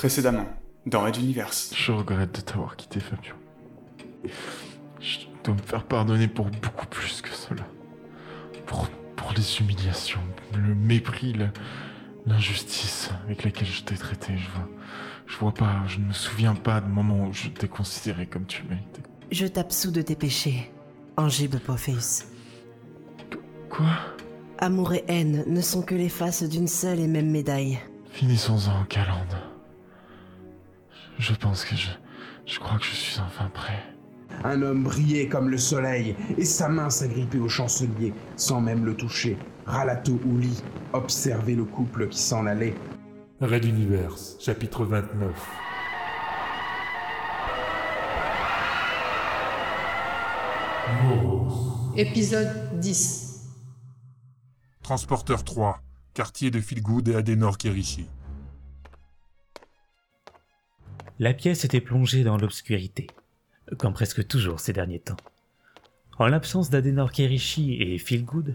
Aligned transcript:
Précédemment, 0.00 0.46
dans 0.86 1.02
Red 1.04 1.18
Universe. 1.18 1.74
Je 1.76 1.92
regrette 1.92 2.34
de 2.34 2.40
t'avoir 2.40 2.74
quitté, 2.74 3.00
Fabio. 3.00 3.34
Je 4.98 5.18
dois 5.44 5.52
me 5.52 5.60
faire 5.60 5.84
pardonner 5.84 6.26
pour 6.26 6.46
beaucoup 6.46 6.86
plus 6.86 7.20
que 7.20 7.28
cela. 7.28 7.64
Pour, 8.64 8.88
pour 9.14 9.34
les 9.36 9.58
humiliations, 9.60 10.22
le 10.56 10.74
mépris, 10.74 11.34
le- 11.34 11.50
l'injustice 12.24 13.10
avec 13.26 13.44
laquelle 13.44 13.68
je 13.68 13.82
t'ai 13.82 13.94
traité. 13.94 14.38
Je 14.38 14.48
vois, 14.48 14.68
je 15.26 15.36
vois 15.36 15.52
pas, 15.52 15.82
je 15.86 15.98
ne 15.98 16.06
me 16.06 16.14
souviens 16.14 16.54
pas 16.54 16.80
de 16.80 16.88
moment 16.88 17.26
où 17.26 17.34
je 17.34 17.48
t'ai 17.48 17.68
considéré 17.68 18.24
comme 18.24 18.46
tu 18.46 18.62
méritais. 18.62 19.02
Je 19.30 19.44
t'absous 19.46 19.90
de 19.90 20.00
tes 20.00 20.16
péchés, 20.16 20.72
Angib 21.18 21.56
Pophéus. 21.58 22.24
Quoi? 23.68 23.90
Amour 24.60 24.94
et 24.94 25.04
haine 25.08 25.44
ne 25.46 25.60
sont 25.60 25.82
que 25.82 25.94
les 25.94 26.08
faces 26.08 26.42
d'une 26.42 26.68
seule 26.68 27.00
et 27.00 27.06
même 27.06 27.30
médaille. 27.30 27.78
Finissons-en, 28.12 28.84
Calande. 28.86 29.36
Je 31.20 31.34
pense 31.34 31.66
que 31.66 31.76
je. 31.76 31.90
Je 32.46 32.58
crois 32.58 32.78
que 32.78 32.84
je 32.84 32.94
suis 32.94 33.20
enfin 33.20 33.50
prêt. 33.50 33.84
Un 34.42 34.62
homme 34.62 34.84
brillait 34.84 35.28
comme 35.28 35.50
le 35.50 35.58
soleil, 35.58 36.16
et 36.38 36.46
sa 36.46 36.70
main 36.70 36.88
s'agrippait 36.88 37.38
au 37.38 37.48
chancelier, 37.48 38.14
sans 38.36 38.62
même 38.62 38.86
le 38.86 38.96
toucher. 38.96 39.36
Ralato 39.66 40.18
Ouli 40.24 40.62
observait 40.94 41.54
le 41.54 41.64
couple 41.64 42.08
qui 42.08 42.18
s'en 42.18 42.46
allait. 42.46 42.74
Red 43.42 43.66
Universe, 43.66 44.38
chapitre 44.40 44.86
29. 44.86 45.30
Épisode 51.96 52.80
10. 52.80 53.50
Transporteur 54.82 55.44
3, 55.44 55.82
quartier 56.14 56.50
de 56.50 56.60
Philgood 56.60 57.08
et 57.08 57.14
Adenor 57.14 57.58
Kerishi. 57.58 58.08
La 61.20 61.34
pièce 61.34 61.66
était 61.66 61.82
plongée 61.82 62.24
dans 62.24 62.38
l'obscurité, 62.38 63.06
comme 63.76 63.92
presque 63.92 64.26
toujours 64.26 64.58
ces 64.58 64.72
derniers 64.72 65.00
temps. 65.00 65.18
En 66.18 66.26
l'absence 66.26 66.70
d'Adenor 66.70 67.12
Kerishi 67.12 67.74
et 67.74 67.98
Feelgood, 67.98 68.54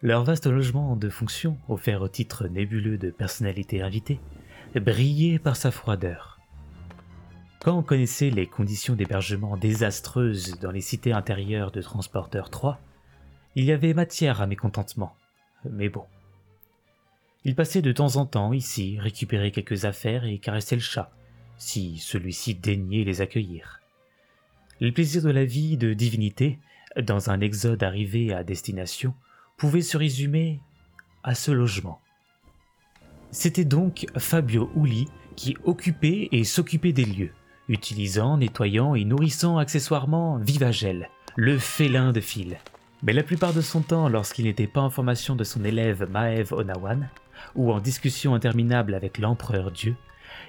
leur 0.00 0.24
vaste 0.24 0.46
logement 0.46 0.96
de 0.96 1.10
fonction, 1.10 1.58
offert 1.68 2.00
au 2.00 2.08
titre 2.08 2.48
nébuleux 2.48 2.96
de 2.96 3.10
personnalité 3.10 3.82
invitée, 3.82 4.20
brillait 4.74 5.38
par 5.38 5.54
sa 5.54 5.70
froideur. 5.70 6.40
Quand 7.60 7.76
on 7.76 7.82
connaissait 7.82 8.30
les 8.30 8.46
conditions 8.46 8.94
d'hébergement 8.94 9.58
désastreuses 9.58 10.58
dans 10.60 10.70
les 10.70 10.80
cités 10.80 11.12
intérieures 11.12 11.72
de 11.72 11.82
Transporteur 11.82 12.48
3, 12.48 12.80
il 13.54 13.66
y 13.66 13.72
avait 13.72 13.92
matière 13.92 14.40
à 14.40 14.46
mécontentement. 14.46 15.14
Mais 15.70 15.90
bon. 15.90 16.06
Il 17.44 17.54
passait 17.54 17.82
de 17.82 17.92
temps 17.92 18.16
en 18.16 18.24
temps 18.24 18.54
ici, 18.54 18.98
récupérer 18.98 19.50
quelques 19.50 19.84
affaires 19.84 20.24
et 20.24 20.38
caresser 20.38 20.74
le 20.74 20.80
chat, 20.80 21.12
si 21.58 21.98
celui-ci 21.98 22.54
daignait 22.54 23.04
les 23.04 23.20
accueillir. 23.20 23.80
Les 24.80 24.92
plaisirs 24.92 25.22
de 25.22 25.30
la 25.30 25.44
vie 25.44 25.76
de 25.76 25.92
divinité, 25.92 26.58
dans 26.96 27.30
un 27.30 27.40
exode 27.40 27.82
arrivé 27.82 28.32
à 28.32 28.44
destination, 28.44 29.14
pouvaient 29.56 29.82
se 29.82 29.96
résumer 29.96 30.60
à 31.24 31.34
ce 31.34 31.50
logement. 31.50 32.00
C'était 33.30 33.64
donc 33.64 34.06
Fabio 34.16 34.70
Uli 34.76 35.08
qui 35.36 35.56
occupait 35.64 36.28
et 36.32 36.44
s'occupait 36.44 36.92
des 36.92 37.04
lieux, 37.04 37.32
utilisant, 37.68 38.38
nettoyant 38.38 38.94
et 38.94 39.04
nourrissant 39.04 39.58
accessoirement 39.58 40.38
Vivagel, 40.38 41.10
le 41.36 41.58
félin 41.58 42.12
de 42.12 42.20
fil. 42.20 42.56
Mais 43.02 43.12
la 43.12 43.22
plupart 43.22 43.52
de 43.52 43.60
son 43.60 43.82
temps, 43.82 44.08
lorsqu'il 44.08 44.46
n'était 44.46 44.66
pas 44.66 44.80
en 44.80 44.90
formation 44.90 45.36
de 45.36 45.44
son 45.44 45.64
élève 45.64 46.08
Maev 46.10 46.52
Onawan, 46.52 47.08
ou 47.54 47.72
en 47.72 47.80
discussion 47.80 48.34
interminable 48.34 48.94
avec 48.94 49.18
l'empereur 49.18 49.70
Dieu, 49.70 49.94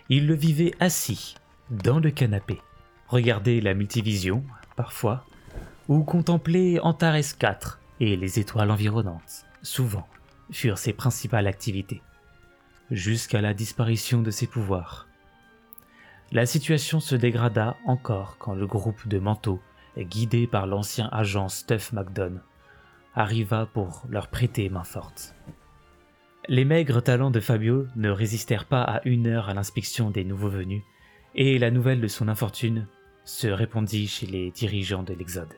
il 0.09 0.27
le 0.27 0.33
vivait 0.33 0.73
assis, 0.80 1.35
dans 1.69 1.99
le 1.99 2.11
canapé, 2.11 2.61
regarder 3.08 3.61
la 3.61 3.73
multivision, 3.73 4.44
parfois, 4.75 5.25
ou 5.88 6.03
contempler 6.03 6.80
Antares 6.80 7.38
4 7.38 7.80
et 8.00 8.16
les 8.16 8.39
étoiles 8.39 8.72
environnantes, 8.72 9.45
souvent, 9.62 10.07
furent 10.51 10.78
ses 10.78 10.94
principales 10.94 11.47
activités, 11.47 12.01
jusqu'à 12.91 13.41
la 13.41 13.53
disparition 13.53 14.22
de 14.22 14.31
ses 14.31 14.47
pouvoirs. 14.47 15.07
La 16.31 16.45
situation 16.45 17.00
se 17.00 17.16
dégrada 17.16 17.75
encore 17.85 18.38
quand 18.38 18.53
le 18.53 18.68
groupe 18.68 19.07
de 19.07 19.19
manteaux, 19.19 19.62
guidé 19.97 20.47
par 20.47 20.68
l'ancien 20.68 21.09
agent 21.12 21.50
Stuff 21.50 21.91
McDonald, 21.91 22.41
arriva 23.16 23.66
pour 23.66 24.03
leur 24.09 24.28
prêter 24.28 24.69
main 24.69 24.84
forte. 24.84 25.34
Les 26.52 26.66
maigres 26.66 27.04
talents 27.04 27.30
de 27.30 27.40
Fabio 27.40 27.86
ne 27.96 28.10
résistèrent 28.10 28.66
pas 28.66 28.82
à 28.82 29.02
une 29.08 29.28
heure 29.28 29.50
à 29.50 29.54
l'inspection 29.54 30.10
des 30.10 30.24
nouveaux 30.24 30.50
venus, 30.50 30.82
et 31.36 31.60
la 31.60 31.70
nouvelle 31.70 32.02
de 32.02 32.08
son 32.08 32.28
infortune 32.28 32.88
se 33.24 33.46
répandit 33.46 34.08
chez 34.08 34.26
les 34.26 34.50
dirigeants 34.50 35.04
de 35.04 35.14
l'Exode. 35.14 35.54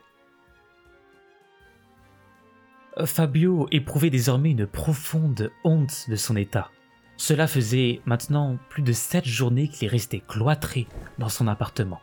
Fabio 3.05 3.69
éprouvait 3.71 4.09
désormais 4.09 4.51
une 4.51 4.67
profonde 4.67 5.53
honte 5.63 6.09
de 6.09 6.17
son 6.17 6.35
état. 6.35 6.69
Cela 7.15 7.47
faisait 7.47 8.01
maintenant 8.05 8.57
plus 8.67 8.83
de 8.83 8.91
sept 8.91 9.25
journées 9.25 9.69
qu'il 9.69 9.87
restait 9.87 10.23
cloîtré 10.27 10.87
dans 11.19 11.29
son 11.29 11.47
appartement, 11.47 12.01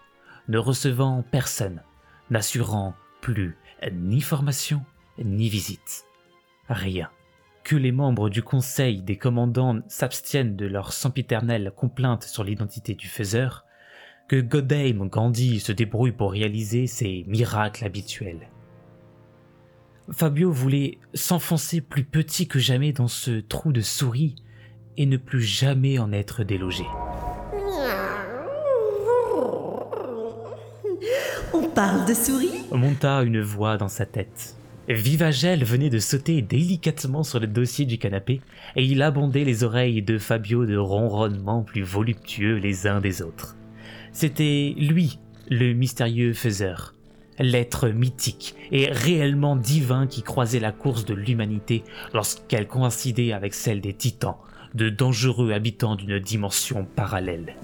ne 0.48 0.56
recevant 0.56 1.22
personne, 1.30 1.82
n'assurant 2.30 2.94
plus 3.20 3.54
ni 3.92 4.22
formation 4.22 4.80
ni 5.22 5.50
visite. 5.50 6.06
Rien. 6.70 7.10
Que 7.68 7.76
les 7.76 7.92
membres 7.92 8.30
du 8.30 8.42
conseil 8.42 9.02
des 9.02 9.18
commandants 9.18 9.80
s'abstiennent 9.88 10.56
de 10.56 10.64
leur 10.64 10.94
sempiternelle 10.94 11.70
complainte 11.76 12.22
sur 12.22 12.42
l'identité 12.42 12.94
du 12.94 13.08
faiseur, 13.08 13.66
que 14.26 14.40
Godheim 14.40 15.06
Gandhi 15.06 15.60
se 15.60 15.72
débrouille 15.72 16.12
pour 16.12 16.32
réaliser 16.32 16.86
ses 16.86 17.26
miracles 17.26 17.84
habituels. 17.84 18.48
Fabio 20.10 20.50
voulait 20.50 20.96
s'enfoncer 21.12 21.82
plus 21.82 22.04
petit 22.04 22.48
que 22.48 22.58
jamais 22.58 22.92
dans 22.94 23.06
ce 23.06 23.38
trou 23.38 23.70
de 23.70 23.82
souris 23.82 24.36
et 24.96 25.04
ne 25.04 25.18
plus 25.18 25.42
jamais 25.42 25.98
en 25.98 26.10
être 26.10 26.44
délogé. 26.44 26.86
On 31.52 31.68
parle 31.74 32.06
de 32.06 32.14
souris? 32.14 32.64
Monta 32.72 33.22
une 33.24 33.42
voix 33.42 33.76
dans 33.76 33.88
sa 33.88 34.06
tête. 34.06 34.57
Vivagel 34.88 35.64
venait 35.64 35.90
de 35.90 35.98
sauter 35.98 36.40
délicatement 36.40 37.22
sur 37.22 37.40
le 37.40 37.46
dossier 37.46 37.84
du 37.84 37.98
canapé 37.98 38.40
et 38.74 38.82
il 38.82 39.02
abondait 39.02 39.44
les 39.44 39.62
oreilles 39.62 40.00
de 40.00 40.16
Fabio 40.16 40.64
de 40.64 40.78
ronronnements 40.78 41.62
plus 41.62 41.82
voluptueux 41.82 42.56
les 42.56 42.86
uns 42.86 43.00
des 43.00 43.20
autres. 43.20 43.54
C'était 44.12 44.74
lui, 44.78 45.18
le 45.50 45.74
mystérieux 45.74 46.32
faiseur, 46.32 46.94
l'être 47.38 47.88
mythique 47.88 48.54
et 48.72 48.86
réellement 48.90 49.56
divin 49.56 50.06
qui 50.06 50.22
croisait 50.22 50.58
la 50.58 50.72
course 50.72 51.04
de 51.04 51.12
l'humanité 51.12 51.84
lorsqu'elle 52.14 52.66
coïncidait 52.66 53.32
avec 53.32 53.52
celle 53.52 53.82
des 53.82 53.92
titans, 53.92 54.36
de 54.74 54.88
dangereux 54.88 55.52
habitants 55.52 55.96
d'une 55.96 56.18
dimension 56.18 56.86
parallèle. 56.96 57.56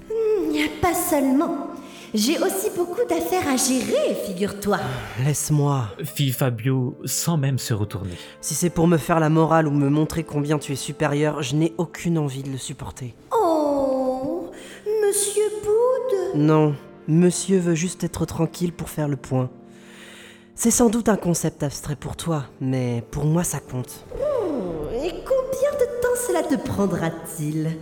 Pas 0.79 0.93
seulement. 0.93 1.74
J'ai 2.15 2.39
aussi 2.39 2.69
beaucoup 2.73 3.03
d'affaires 3.09 3.45
à 3.49 3.57
gérer, 3.57 4.15
figure-toi. 4.25 4.79
Laisse-moi. 5.25 5.89
Fit 6.05 6.31
Fabio 6.31 6.97
sans 7.03 7.35
même 7.35 7.59
se 7.59 7.73
retourner. 7.73 8.15
Si 8.39 8.53
c'est 8.53 8.69
pour 8.69 8.87
me 8.87 8.95
faire 8.95 9.19
la 9.19 9.27
morale 9.27 9.67
ou 9.67 9.71
me 9.71 9.89
montrer 9.89 10.23
combien 10.23 10.57
tu 10.57 10.71
es 10.71 10.77
supérieur, 10.77 11.43
je 11.43 11.57
n'ai 11.57 11.73
aucune 11.77 12.17
envie 12.17 12.41
de 12.41 12.49
le 12.49 12.57
supporter. 12.57 13.13
Oh, 13.37 14.49
Monsieur 15.05 15.43
Boud 15.61 16.39
Non, 16.41 16.73
monsieur 17.09 17.59
veut 17.59 17.75
juste 17.75 18.05
être 18.05 18.25
tranquille 18.25 18.71
pour 18.71 18.89
faire 18.89 19.09
le 19.09 19.17
point. 19.17 19.49
C'est 20.55 20.71
sans 20.71 20.89
doute 20.89 21.09
un 21.09 21.17
concept 21.17 21.63
abstrait 21.63 21.97
pour 21.97 22.15
toi, 22.15 22.45
mais 22.61 23.03
pour 23.11 23.25
moi 23.25 23.43
ça 23.43 23.59
compte. 23.59 24.05
Et 24.93 25.09
combien 25.09 25.71
de 25.79 26.01
temps 26.01 26.15
cela 26.27 26.43
te 26.43 26.55
prendra-t-il? 26.55 27.75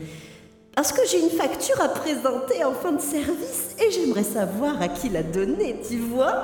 Parce 0.75 0.91
que 0.91 1.01
j'ai 1.09 1.22
une 1.22 1.29
facture 1.29 1.79
à 1.81 1.89
présenter 1.89 2.63
en 2.63 2.73
fin 2.73 2.94
de 2.94 3.01
service 3.01 3.75
et 3.80 3.92
j'aimerais 3.92 4.24
savoir 4.24 4.81
à 4.81 4.88
qui 4.88 5.09
la 5.09 5.21
donner, 5.21 5.80
tu 5.88 5.98
vois 5.98 6.44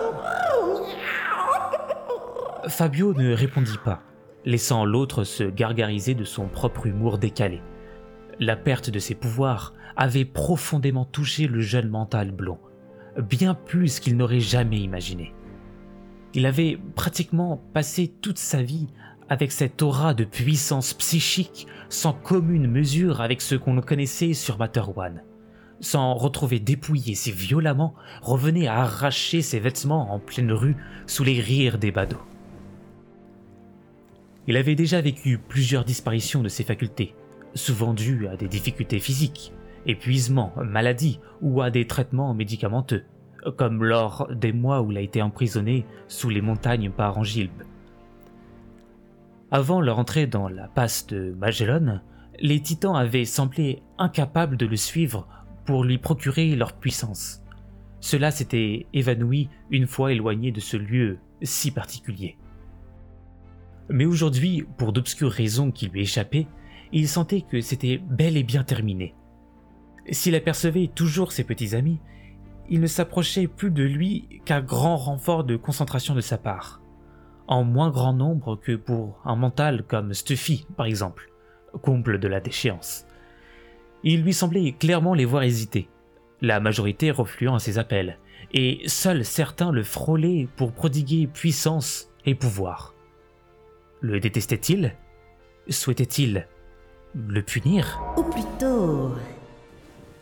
Fabio 2.67 3.13
ne 3.15 3.33
répondit 3.33 3.79
pas, 3.83 4.03
laissant 4.45 4.85
l'autre 4.85 5.23
se 5.23 5.43
gargariser 5.43 6.13
de 6.13 6.25
son 6.25 6.47
propre 6.47 6.85
humour 6.85 7.17
décalé. 7.17 7.61
La 8.39 8.55
perte 8.55 8.91
de 8.91 8.99
ses 8.99 9.15
pouvoirs 9.15 9.73
avait 9.97 10.25
profondément 10.25 11.05
touché 11.05 11.47
le 11.47 11.61
jeune 11.61 11.89
mental 11.89 12.31
blond, 12.31 12.59
bien 13.17 13.55
plus 13.55 13.99
qu'il 13.99 14.15
n'aurait 14.15 14.39
jamais 14.39 14.79
imaginé. 14.79 15.33
Il 16.35 16.45
avait 16.45 16.79
pratiquement 16.95 17.59
passé 17.73 18.07
toute 18.21 18.37
sa 18.37 18.61
vie 18.61 18.87
avec 19.29 19.51
cette 19.51 19.81
aura 19.81 20.13
de 20.13 20.23
puissance 20.23 20.93
psychique 20.95 21.67
sans 21.87 22.13
commune 22.13 22.67
mesure 22.67 23.21
avec 23.21 23.41
ce 23.41 23.55
qu'on 23.55 23.79
connaissait 23.81 24.33
sur 24.33 24.57
Materwan. 24.57 25.23
S'en 25.81 26.13
retrouver 26.15 26.59
dépouillé 26.59 27.15
si 27.15 27.31
violemment 27.31 27.93
revenait 28.21 28.67
à 28.67 28.81
arracher 28.81 29.41
ses 29.41 29.59
vêtements 29.59 30.13
en 30.13 30.19
pleine 30.19 30.51
rue 30.51 30.75
sous 31.07 31.23
les 31.23 31.39
rires 31.39 31.77
des 31.77 31.91
badauds. 31.91 32.17
Il 34.47 34.57
avait 34.57 34.75
déjà 34.75 34.99
vécu 34.99 35.37
plusieurs 35.37 35.85
disparitions 35.85 36.41
de 36.41 36.49
ses 36.49 36.63
facultés, 36.63 37.13
souvent 37.53 37.93
dues 37.93 38.27
à 38.27 38.35
des 38.35 38.47
difficultés 38.47 38.99
physiques, 38.99 39.53
épuisement, 39.85 40.53
maladie 40.57 41.19
ou 41.41 41.61
à 41.61 41.69
des 41.69 41.85
traitements 41.87 42.33
médicamenteux, 42.33 43.03
comme 43.57 43.83
lors 43.83 44.27
des 44.33 44.51
mois 44.51 44.81
où 44.81 44.91
il 44.91 44.97
a 44.97 45.01
été 45.01 45.21
emprisonné 45.21 45.85
sous 46.07 46.29
les 46.29 46.41
montagnes 46.41 46.89
par 46.89 47.17
Angilbe. 47.17 47.63
Avant 49.51 49.81
leur 49.81 49.97
entrée 49.97 50.27
dans 50.27 50.47
la 50.47 50.67
passe 50.67 51.07
de 51.07 51.33
Magellan, 51.39 52.01
les 52.39 52.61
titans 52.61 52.95
avaient 52.95 53.25
semblé 53.25 53.81
incapables 53.97 54.57
de 54.57 54.67
le 54.67 54.75
suivre 54.75 55.27
pour 55.65 55.83
lui 55.83 55.97
procurer 55.97 56.55
leur 56.55 56.73
puissance. 56.73 57.41
Cela 57.99 58.29
s'était 58.29 58.85
évanoui 58.93 59.49
une 59.71 59.87
fois 59.87 60.11
éloigné 60.11 60.51
de 60.51 60.59
ce 60.59 60.77
lieu 60.77 61.17
si 61.41 61.71
particulier. 61.71 62.37
Mais 63.89 64.05
aujourd'hui, 64.05 64.65
pour 64.77 64.93
d'obscures 64.93 65.31
raisons 65.31 65.71
qui 65.71 65.87
lui 65.87 66.01
échappaient, 66.01 66.47
il 66.91 67.07
sentait 67.07 67.41
que 67.41 67.59
c'était 67.59 67.97
bel 67.97 68.37
et 68.37 68.43
bien 68.43 68.63
terminé. 68.63 69.15
S'il 70.11 70.35
apercevait 70.35 70.91
toujours 70.93 71.31
ses 71.31 71.43
petits 71.43 71.75
amis, 71.75 71.99
il 72.69 72.81
ne 72.81 72.87
s'approchait 72.87 73.47
plus 73.47 73.71
de 73.71 73.83
lui 73.83 74.41
qu'à 74.45 74.61
grand 74.61 74.95
renfort 74.95 75.43
de 75.43 75.55
concentration 75.55 76.13
de 76.13 76.21
sa 76.21 76.37
part, 76.37 76.81
en 77.49 77.63
moins 77.63 77.89
grand 77.89 78.13
nombre 78.13 78.55
que 78.55 78.75
pour 78.75 79.19
un 79.25 79.35
mental 79.35 79.83
comme 79.83 80.13
Stuffy, 80.13 80.67
par 80.77 80.85
exemple, 80.85 81.31
comble 81.81 82.19
de 82.19 82.27
la 82.27 82.39
déchéance. 82.39 83.05
Il 84.03 84.21
lui 84.21 84.33
semblait 84.33 84.71
clairement 84.73 85.15
les 85.15 85.25
voir 85.25 85.41
hésiter, 85.41 85.89
la 86.41 86.59
majorité 86.59 87.09
refluant 87.09 87.55
à 87.55 87.59
ses 87.59 87.79
appels, 87.79 88.19
et 88.53 88.81
seuls 88.85 89.25
certains 89.25 89.71
le 89.71 89.83
frôlaient 89.83 90.47
pour 90.57 90.71
prodiguer 90.71 91.25
puissance 91.25 92.11
et 92.23 92.35
pouvoir. 92.35 92.93
Le 93.99 94.19
détestait-il? 94.19 94.93
Souhaitait-il 95.67 96.47
le 97.15 97.41
punir? 97.41 97.99
Ou 98.15 98.23
plutôt, 98.23 99.15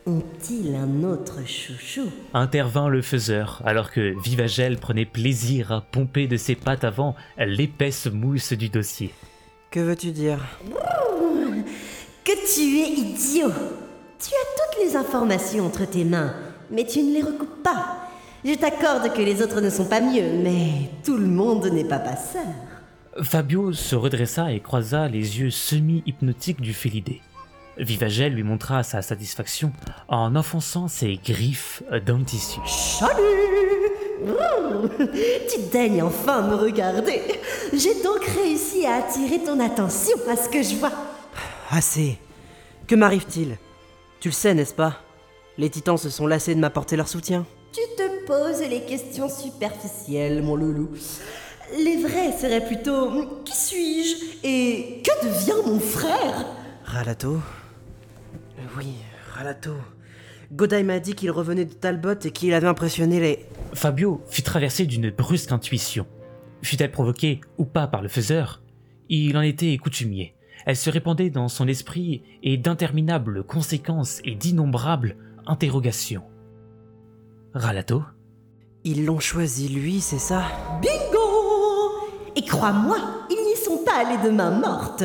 ont-ils 0.08 0.74
un 0.74 1.04
autre 1.04 1.46
chouchou 1.46 2.10
Intervint 2.34 2.88
le 2.88 3.02
faiseur, 3.02 3.62
alors 3.64 3.90
que 3.90 4.14
Vivagel 4.22 4.78
prenait 4.78 5.04
plaisir 5.04 5.70
à 5.70 5.80
pomper 5.82 6.26
de 6.26 6.36
ses 6.36 6.54
pattes 6.54 6.84
avant 6.84 7.14
l'épaisse 7.38 8.06
mousse 8.06 8.52
du 8.52 8.68
dossier. 8.68 9.12
Que 9.70 9.80
veux-tu 9.80 10.10
dire? 10.10 10.38
Que 12.24 12.32
tu 12.54 12.78
es 12.78 12.90
idiot 12.90 13.52
Tu 14.18 14.30
as 14.30 14.48
toutes 14.56 14.84
les 14.84 14.96
informations 14.96 15.66
entre 15.66 15.84
tes 15.84 16.04
mains, 16.04 16.34
mais 16.70 16.84
tu 16.84 17.02
ne 17.02 17.12
les 17.12 17.22
recoupes 17.22 17.62
pas. 17.62 18.08
Je 18.44 18.54
t'accorde 18.54 19.12
que 19.12 19.22
les 19.22 19.42
autres 19.42 19.60
ne 19.60 19.70
sont 19.70 19.86
pas 19.86 20.00
mieux, 20.00 20.32
mais 20.42 20.90
tout 21.04 21.16
le 21.16 21.26
monde 21.26 21.66
n'est 21.66 21.84
pas 21.84 21.98
passeur. 21.98 22.46
Fabio 23.22 23.72
se 23.72 23.96
redressa 23.96 24.52
et 24.52 24.60
croisa 24.60 25.08
les 25.08 25.40
yeux 25.40 25.50
semi-hypnotiques 25.50 26.60
du 26.60 26.72
félidé. 26.72 27.20
Vivagel 27.78 28.32
lui 28.34 28.42
montra 28.42 28.82
sa 28.82 29.02
satisfaction 29.02 29.72
en 30.08 30.34
enfonçant 30.36 30.88
ses 30.88 31.18
griffes 31.24 31.82
dans 32.06 32.18
le 32.18 32.24
tissu. 32.24 32.58
Salut 32.66 33.22
Mmh, 34.20 34.88
Tu 35.48 35.60
daignes 35.70 36.02
enfin 36.02 36.42
me 36.42 36.56
regarder. 36.56 37.22
J'ai 37.72 38.02
donc 38.02 38.24
réussi 38.24 38.84
à 38.84 38.96
attirer 38.96 39.38
ton 39.44 39.60
attention 39.60 40.16
à 40.28 40.36
ce 40.36 40.48
que 40.48 40.60
je 40.60 40.74
vois. 40.74 40.90
Assez. 41.70 42.18
Que 42.88 42.96
m'arrive-t-il? 42.96 43.56
Tu 44.18 44.28
le 44.28 44.34
sais, 44.34 44.54
n'est-ce 44.54 44.74
pas? 44.74 44.96
Les 45.56 45.70
titans 45.70 45.96
se 45.96 46.10
sont 46.10 46.26
lassés 46.26 46.56
de 46.56 46.60
m'apporter 46.60 46.96
leur 46.96 47.06
soutien. 47.06 47.46
Tu 47.72 47.80
te 47.96 48.26
poses 48.26 48.60
les 48.68 48.82
questions 48.82 49.28
superficielles, 49.28 50.42
mon 50.42 50.56
loulou. 50.56 50.90
Les 51.78 51.98
vrais 51.98 52.32
seraient 52.36 52.64
plutôt 52.66 53.42
Qui 53.44 53.56
suis-je 53.56 54.16
Et 54.42 55.02
que 55.04 55.26
devient 55.26 55.62
mon 55.64 55.78
frère? 55.78 56.44
Ralato 56.84 57.38
Oui, 58.76 58.94
Ralato. 59.32 59.72
Godai 60.52 60.82
m'a 60.82 60.98
dit 60.98 61.14
qu'il 61.14 61.30
revenait 61.30 61.64
de 61.64 61.74
Talbot 61.74 62.18
et 62.24 62.30
qu'il 62.30 62.54
avait 62.54 62.66
impressionné 62.66 63.20
les... 63.20 63.46
Fabio 63.74 64.22
fut 64.28 64.42
traversé 64.42 64.86
d'une 64.86 65.10
brusque 65.10 65.52
intuition. 65.52 66.06
Fut-elle 66.62 66.90
provoquée 66.90 67.40
ou 67.58 67.64
pas 67.64 67.86
par 67.86 68.02
le 68.02 68.08
faiseur? 68.08 68.62
Il 69.08 69.36
en 69.36 69.42
était 69.42 69.76
coutumier. 69.78 70.34
Elle 70.66 70.76
se 70.76 70.90
répandait 70.90 71.30
dans 71.30 71.48
son 71.48 71.68
esprit 71.68 72.22
et 72.42 72.56
d'interminables 72.56 73.44
conséquences 73.44 74.20
et 74.24 74.34
d'innombrables 74.34 75.16
interrogations. 75.46 76.24
Ralato? 77.54 78.02
Ils 78.84 79.04
l'ont 79.04 79.20
choisi 79.20 79.68
lui, 79.68 80.00
c'est 80.00 80.18
ça? 80.18 80.44
Bingo 80.82 82.02
Et 82.36 82.42
crois-moi, 82.42 82.98
ils 83.30 83.44
n'y 83.46 83.56
sont 83.56 83.84
pas 83.84 84.06
allés 84.06 84.22
de 84.28 84.34
main 84.34 84.50
morte. 84.50 85.04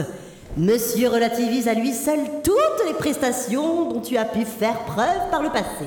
Monsieur 0.56 1.10
relativise 1.10 1.68
à 1.68 1.74
lui 1.74 1.94
seul 1.94 2.20
toutes 2.44 2.88
les 2.88 2.94
prestations 2.94 3.90
dont 3.90 4.02
tu 4.02 4.18
as 4.18 4.26
pu 4.26 4.46
faire 4.46 4.78
preuve 4.86 5.30
par 5.32 5.42
le 5.42 5.50
passé. 5.50 5.86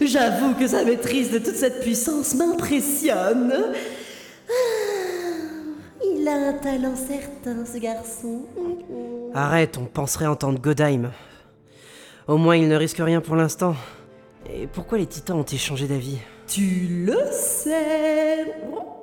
J'avoue 0.00 0.54
que 0.54 0.66
sa 0.66 0.84
maîtrise 0.84 1.30
de 1.30 1.38
toute 1.38 1.54
cette 1.54 1.80
puissance 1.80 2.34
m'impressionne. 2.34 3.52
Ah, 4.48 4.52
Il 6.04 6.26
a 6.26 6.48
un 6.48 6.52
talent 6.54 6.96
certain, 6.96 7.64
ce 7.64 7.78
garçon. 7.78 8.42
Arrête, 9.32 9.78
on 9.78 9.84
penserait 9.84 10.26
entendre 10.26 10.58
Godheim. 10.60 11.12
Au 12.26 12.36
moins, 12.36 12.56
il 12.56 12.68
ne 12.68 12.76
risque 12.76 12.98
rien 12.98 13.20
pour 13.20 13.36
l'instant. 13.36 13.76
Et 14.52 14.66
pourquoi 14.66 14.98
les 14.98 15.06
titans 15.06 15.38
ont-ils 15.38 15.58
changé 15.58 15.86
d'avis? 15.86 16.18
Tu 16.48 17.04
le 17.06 17.18
sais. 17.30 18.52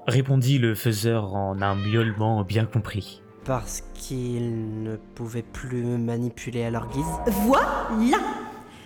répondit 0.08 0.60
le 0.60 0.76
faiseur 0.76 1.34
en 1.34 1.62
un 1.62 1.76
miaulement 1.76 2.44
bien 2.44 2.66
compris. 2.66 3.22
Parce 3.46 3.82
qu'ils 3.96 4.84
ne 4.84 4.98
pouvaient 5.16 5.42
plus 5.42 5.84
me 5.84 5.98
manipuler 5.98 6.64
à 6.64 6.70
leur 6.70 6.88
guise 6.90 7.34
Voilà 7.46 8.20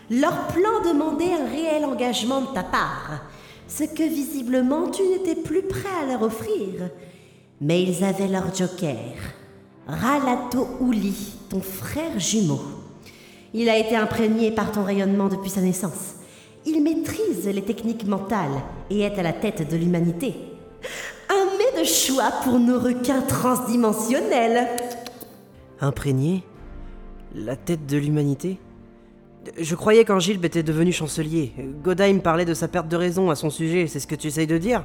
Leur 0.10 0.48
plan 0.48 0.82
demandait 0.86 1.34
un 1.34 1.50
réel 1.50 1.84
engagement 1.84 2.42
de 2.42 2.54
ta 2.54 2.64
part, 2.64 3.22
ce 3.68 3.84
que 3.84 4.04
visiblement 4.04 4.90
tu 4.90 5.04
n'étais 5.04 5.36
plus 5.36 5.64
prêt 5.64 5.90
à 6.02 6.06
leur 6.06 6.22
offrir. 6.22 6.90
Mais 7.60 7.84
ils 7.84 8.04
avaient 8.04 8.28
leur 8.28 8.54
joker, 8.56 9.14
Ralato 9.88 10.68
Uli, 10.82 11.36
ton 11.50 11.62
frère 11.62 12.18
jumeau. 12.18 12.62
Il 13.54 13.70
a 13.70 13.78
été 13.78 13.96
imprégné 13.96 14.52
par 14.52 14.72
ton 14.72 14.84
rayonnement 14.84 15.28
depuis 15.28 15.50
sa 15.50 15.62
naissance. 15.62 16.16
Il 16.66 16.82
maîtrise 16.82 17.46
les 17.48 17.62
techniques 17.62 18.08
mentales 18.08 18.64
et 18.90 19.02
est 19.02 19.20
à 19.20 19.24
la 19.24 19.34
tête 19.34 19.70
de 19.70 19.78
l'humanité. 19.78 20.34
Choix 21.86 22.32
pour 22.44 22.60
nos 22.60 22.80
requins 22.80 23.22
transdimensionnels. 23.22 24.68
Imprégné 25.80 26.44
La 27.36 27.56
tête 27.56 27.86
de 27.86 27.98
l'humanité? 27.98 28.58
Je 29.60 29.76
croyais 29.76 30.04
qu'Angilbe 30.04 30.46
était 30.46 30.64
devenu 30.64 30.92
chancelier. 30.92 31.54
Godheim 31.84 32.22
parlait 32.22 32.46
de 32.46 32.56
sa 32.56 32.68
perte 32.68 32.88
de 32.88 32.96
raison 32.96 33.30
à 33.30 33.36
son 33.36 33.52
sujet, 33.52 33.86
c'est 33.86 34.00
ce 34.00 34.08
que 34.08 34.16
tu 34.16 34.28
essayes 34.28 34.48
de 34.48 34.58
dire 34.58 34.84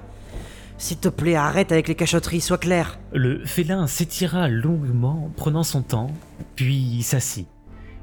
S'il 0.76 0.98
te 0.98 1.08
plaît, 1.08 1.36
arrête 1.36 1.72
avec 1.72 1.88
les 1.88 1.94
cachotteries, 1.94 2.42
sois 2.42 2.58
clair. 2.58 2.98
Le 3.12 3.46
félin 3.46 3.86
s'étira 3.86 4.48
longuement, 4.48 5.30
prenant 5.36 5.62
son 5.62 5.80
temps, 5.80 6.10
puis 6.54 7.02
s'assit. 7.02 7.48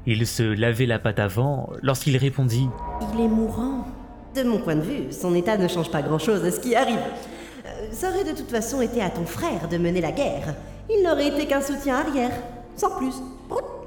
Il 0.06 0.26
se 0.26 0.42
lavait 0.42 0.86
la 0.86 0.98
patte 0.98 1.20
avant 1.20 1.70
lorsqu'il 1.82 2.16
répondit 2.16 2.68
Il 3.14 3.20
est 3.20 3.28
mourant. 3.28 3.86
De 4.34 4.42
mon 4.42 4.58
point 4.58 4.76
de 4.76 4.82
vue, 4.82 5.12
son 5.12 5.36
état 5.36 5.56
ne 5.56 5.68
change 5.68 5.90
pas 5.90 6.02
grand-chose 6.02 6.44
à 6.44 6.50
ce 6.50 6.58
qui 6.58 6.74
arrive. 6.74 6.98
Ça 7.92 8.10
aurait 8.10 8.24
de 8.24 8.36
toute 8.36 8.50
façon 8.50 8.80
été 8.80 9.02
à 9.02 9.10
ton 9.10 9.24
frère 9.24 9.68
de 9.68 9.78
mener 9.78 10.00
la 10.00 10.12
guerre. 10.12 10.54
Il 10.90 11.02
n'aurait 11.02 11.28
été 11.28 11.46
qu'un 11.46 11.60
soutien 11.60 11.96
arrière, 11.96 12.32
sans 12.76 12.96
plus. 12.96 13.14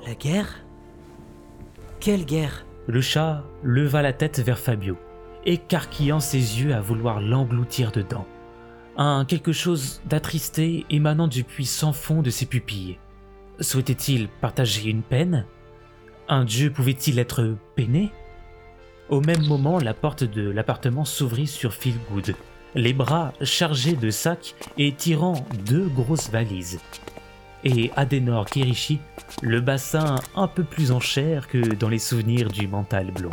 La 0.08 0.16
guerre? 0.16 0.60
Quelle 2.00 2.26
guerre? 2.26 2.66
Le 2.88 3.02
chat 3.02 3.44
leva 3.64 4.02
la 4.02 4.14
tête 4.14 4.40
vers 4.40 4.60
Fabio, 4.60 4.98
écarquillant 5.46 6.20
ses 6.20 6.62
yeux 6.62 6.74
à 6.74 6.82
vouloir 6.82 7.22
l'engloutir 7.22 7.92
dedans. 7.92 8.26
Un 8.98 9.24
quelque 9.26 9.52
chose 9.52 10.02
d'attristé 10.06 10.86
émanant 10.90 11.28
du 11.28 11.44
puits 11.44 11.66
sans 11.66 11.94
fond 11.94 12.22
de 12.22 12.30
ses 12.30 12.46
pupilles. 12.46 12.98
Souhaitait-il 13.60 14.28
partager 14.28 14.90
une 14.90 15.04
peine? 15.04 15.46
Un 16.28 16.44
dieu 16.44 16.72
pouvait-il 16.72 17.20
être 17.20 17.56
peiné? 17.76 18.12
Au 19.10 19.22
même 19.22 19.46
moment, 19.46 19.80
la 19.80 19.94
porte 19.94 20.24
de 20.24 20.50
l'appartement 20.50 21.06
s'ouvrit 21.06 21.48
sur 21.48 21.74
Feelgood, 21.74 22.36
les 22.76 22.94
bras 22.94 23.34
chargés 23.42 23.96
de 23.96 24.10
sacs 24.10 24.56
et 24.78 24.94
tirant 24.94 25.46
deux 25.66 25.88
grosses 25.88 26.30
valises. 26.30 26.80
Et 27.64 27.92
Adenor 27.96 28.46
Kirishi, 28.46 29.00
le 29.42 29.62
bassin 29.62 30.16
un 30.36 30.48
peu 30.48 30.64
plus 30.64 30.92
en 30.92 31.00
chair 31.00 31.48
que 31.48 31.76
dans 31.76 31.90
les 31.90 32.00
souvenirs 32.00 32.50
du 32.50 32.68
mental 32.68 33.12
blond. 33.12 33.30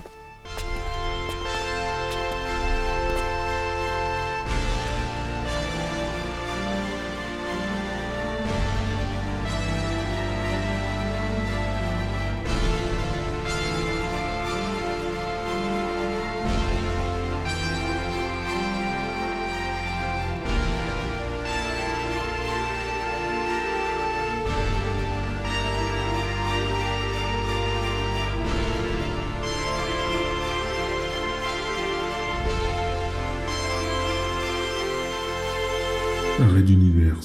Arrêt 36.49 36.63
d'univers. 36.63 37.19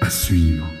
À 0.00 0.10
suivre. 0.10 0.77